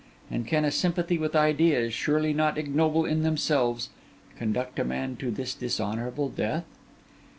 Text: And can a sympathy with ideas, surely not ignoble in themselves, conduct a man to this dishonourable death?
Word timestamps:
And 0.31 0.47
can 0.47 0.65
a 0.65 0.71
sympathy 0.71 1.19
with 1.19 1.35
ideas, 1.35 1.93
surely 1.93 2.33
not 2.33 2.57
ignoble 2.57 3.05
in 3.05 3.21
themselves, 3.21 3.89
conduct 4.35 4.79
a 4.79 4.83
man 4.83 5.15
to 5.17 5.29
this 5.29 5.53
dishonourable 5.53 6.27
death? 6.29 6.65